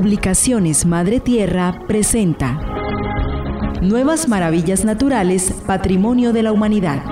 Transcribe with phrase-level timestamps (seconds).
[0.00, 2.58] Publicaciones Madre Tierra presenta
[3.82, 7.04] Nuevas Maravillas Naturales, Patrimonio de la Humanidad.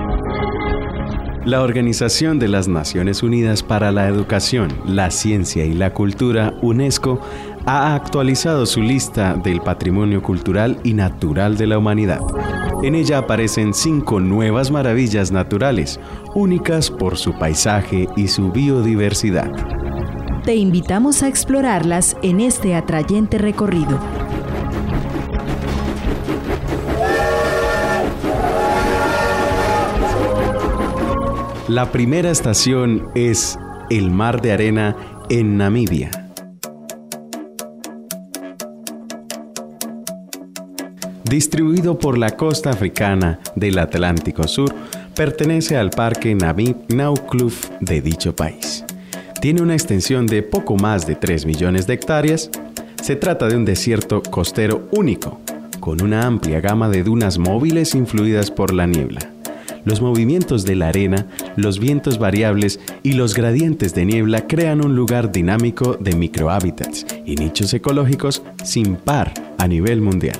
[1.45, 7.21] La Organización de las Naciones Unidas para la Educación, la Ciencia y la Cultura, UNESCO,
[7.67, 12.21] ha actualizado su lista del patrimonio cultural y natural de la humanidad.
[12.81, 15.99] En ella aparecen cinco nuevas maravillas naturales,
[16.33, 19.51] únicas por su paisaje y su biodiversidad.
[20.49, 23.99] Te invitamos a explorarlas en este atrayente recorrido.
[31.67, 33.59] La primera estación es
[33.91, 34.95] el Mar de Arena
[35.29, 36.09] en Namibia.
[41.25, 44.73] Distribuido por la costa africana del Atlántico Sur,
[45.15, 48.83] pertenece al Parque Namib Naukluf de dicho país.
[49.41, 52.49] Tiene una extensión de poco más de 3 millones de hectáreas.
[53.01, 55.39] Se trata de un desierto costero único,
[55.79, 59.21] con una amplia gama de dunas móviles influidas por la niebla.
[59.85, 64.97] Los movimientos de la arena, los vientos variables y los gradientes de niebla crean un
[64.97, 70.37] lugar dinámico de microhábitats y nichos ecológicos sin par a nivel mundial.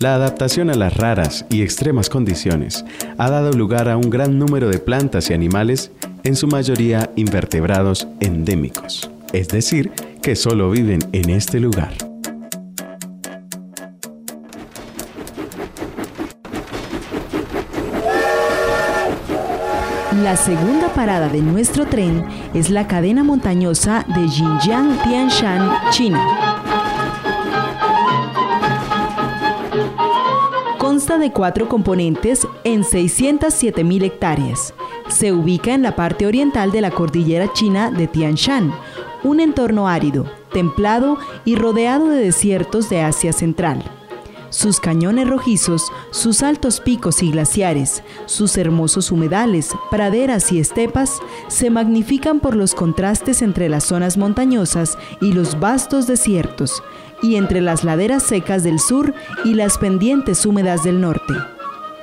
[0.00, 2.84] La adaptación a las raras y extremas condiciones
[3.16, 5.90] ha dado lugar a un gran número de plantas y animales
[6.28, 9.90] en su mayoría invertebrados endémicos, es decir,
[10.22, 11.94] que solo viven en este lugar.
[20.22, 26.22] La segunda parada de nuestro tren es la cadena montañosa de Xinjiang Tianshan, China.
[30.76, 34.74] Consta de cuatro componentes en 607.000 hectáreas
[35.08, 38.72] se ubica en la parte oriental de la cordillera china de Tian Shan,
[39.24, 43.82] un entorno árido, templado y rodeado de desiertos de Asia Central.
[44.50, 51.18] Sus cañones rojizos, sus altos picos y glaciares, sus hermosos humedales, praderas y estepas
[51.48, 56.82] se magnifican por los contrastes entre las zonas montañosas y los vastos desiertos,
[57.20, 59.12] y entre las laderas secas del sur
[59.44, 61.34] y las pendientes húmedas del norte.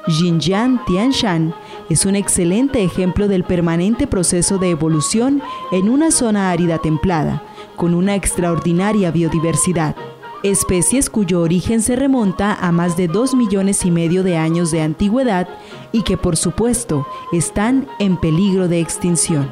[0.08, 1.56] Xinjiang Tianshan
[1.90, 5.42] es un excelente ejemplo del permanente proceso de evolución
[5.72, 7.44] en una zona árida templada,
[7.76, 9.96] con una extraordinaria biodiversidad.
[10.44, 14.82] Especies cuyo origen se remonta a más de 2 millones y medio de años de
[14.82, 15.48] antigüedad
[15.92, 19.50] y que por supuesto están en peligro de extinción.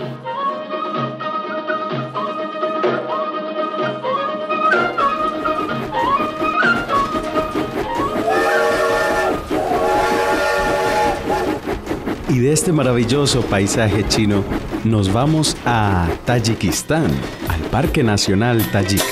[12.33, 14.43] Y de este maravilloso paisaje chino
[14.83, 17.11] nos vamos a Tayikistán,
[17.47, 19.03] al Parque Nacional Tayik.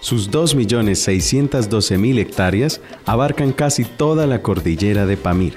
[0.00, 5.54] Sus 2.612.000 hectáreas abarcan casi toda la cordillera de Pamir,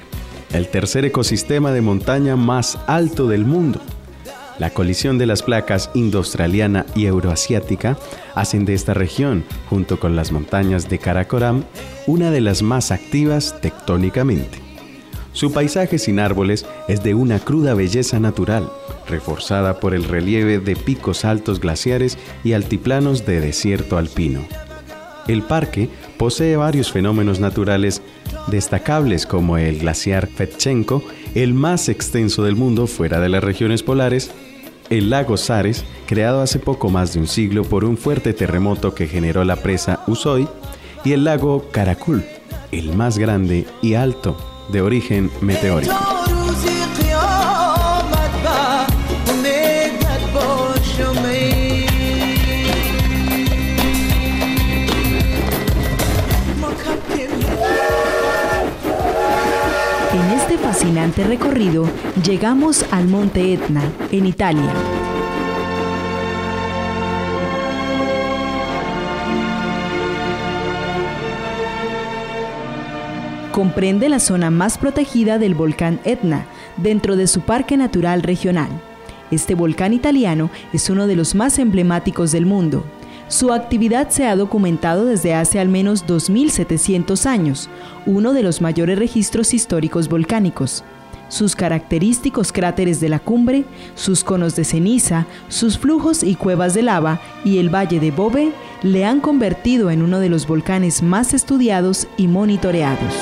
[0.53, 3.81] el tercer ecosistema de montaña más alto del mundo
[4.61, 7.97] la colisión de las placas indo-australiana y euroasiática
[8.35, 11.63] hacen de esta región, junto con las montañas de Karakoram,
[12.05, 14.59] una de las más activas tectónicamente.
[15.33, 18.71] Su paisaje sin árboles es de una cruda belleza natural,
[19.09, 24.45] reforzada por el relieve de picos altos glaciares y altiplanos de desierto alpino.
[25.27, 28.03] El parque posee varios fenómenos naturales
[28.45, 34.29] destacables como el glaciar Fetchenko, el más extenso del mundo fuera de las regiones polares,
[34.91, 39.07] el lago Sares, creado hace poco más de un siglo por un fuerte terremoto que
[39.07, 40.47] generó la presa Usoy,
[41.03, 42.23] y el lago Karakul,
[42.71, 44.37] el más grande y alto,
[44.69, 46.10] de origen meteórico.
[61.17, 61.85] Recorrido,
[62.25, 63.81] llegamos al Monte Etna,
[64.11, 64.73] en Italia.
[73.51, 76.45] Comprende la zona más protegida del volcán Etna,
[76.77, 78.69] dentro de su Parque Natural Regional.
[79.29, 82.85] Este volcán italiano es uno de los más emblemáticos del mundo,
[83.31, 87.69] su actividad se ha documentado desde hace al menos 2.700 años,
[88.05, 90.83] uno de los mayores registros históricos volcánicos
[91.31, 93.63] sus característicos cráteres de la cumbre,
[93.95, 98.51] sus conos de ceniza, sus flujos y cuevas de lava y el valle de Bobe
[98.83, 103.13] le han convertido en uno de los volcanes más estudiados y monitoreados.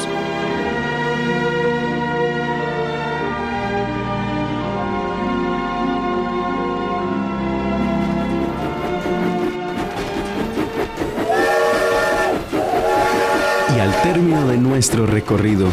[13.75, 15.67] Y al término de nuestro recorrido,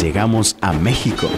[0.00, 1.28] llegamos a México,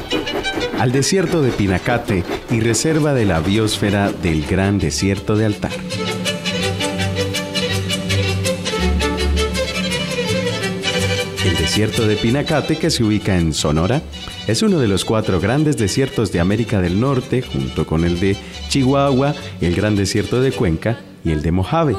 [0.78, 5.72] al desierto de Pinacate y reserva de la biosfera del Gran Desierto de Altar.
[11.44, 14.02] El desierto de Pinacate, que se ubica en Sonora,
[14.46, 18.36] es uno de los cuatro grandes desiertos de América del Norte, junto con el de
[18.68, 21.96] Chihuahua, el Gran Desierto de Cuenca y el de Mojave.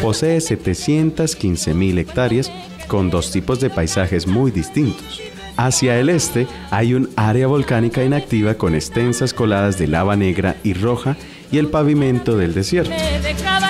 [0.00, 2.50] Posee 715.000 hectáreas
[2.88, 5.20] con dos tipos de paisajes muy distintos.
[5.56, 10.72] Hacia el este hay un área volcánica inactiva con extensas coladas de lava negra y
[10.72, 11.16] roja
[11.50, 12.94] y el pavimento del desierto.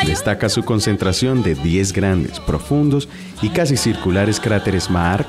[0.06, 3.08] Destaca su concentración de 10 grandes, profundos
[3.42, 5.26] y casi circulares cráteres mar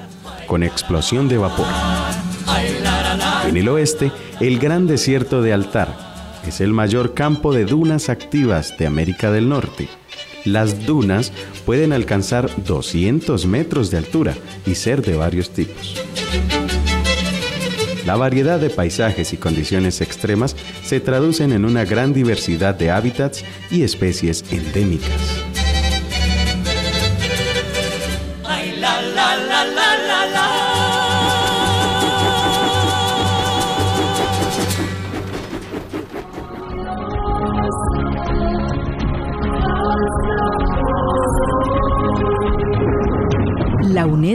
[0.47, 1.67] con explosión de vapor.
[3.47, 5.95] En el oeste, el Gran Desierto de Altar
[6.45, 9.87] es el mayor campo de dunas activas de América del Norte
[10.45, 11.31] las dunas
[11.65, 16.01] pueden alcanzar 200 metros de altura y ser de varios tipos.
[18.05, 23.43] La variedad de paisajes y condiciones extremas se traducen en una gran diversidad de hábitats
[23.69, 25.48] y especies endémicas.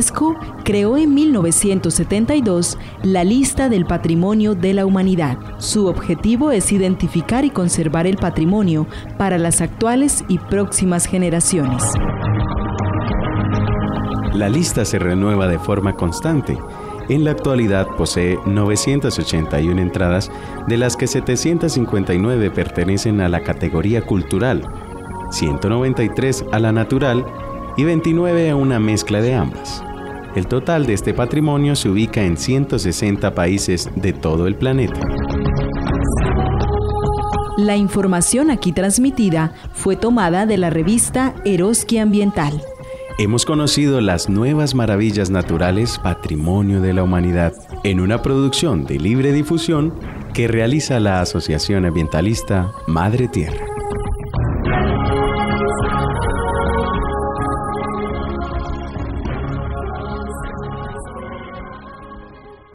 [0.04, 5.38] UNESCO creó en 1972 la lista del patrimonio de la humanidad.
[5.58, 8.86] Su objetivo es identificar y conservar el patrimonio
[9.16, 11.82] para las actuales y próximas generaciones.
[14.34, 16.58] La lista se renueva de forma constante.
[17.08, 20.30] En la actualidad posee 981 entradas,
[20.68, 24.68] de las que 759 pertenecen a la categoría cultural,
[25.30, 27.24] 193 a la natural
[27.76, 29.82] y 29 a una mezcla de ambas.
[30.34, 35.00] El total de este patrimonio se ubica en 160 países de todo el planeta.
[37.56, 42.60] La información aquí transmitida fue tomada de la revista Eroski Ambiental.
[43.16, 47.52] Hemos conocido las nuevas maravillas naturales Patrimonio de la Humanidad
[47.84, 49.94] en una producción de libre difusión
[50.32, 53.74] que realiza la Asociación Ambientalista Madre Tierra.